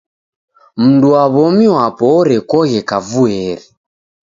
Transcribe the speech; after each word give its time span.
Mndu 0.83 1.07
wa 1.13 1.23
w'omi 1.33 1.65
wapo 1.75 2.03
orekoghe 2.19 2.79
kavuieri. 2.89 3.65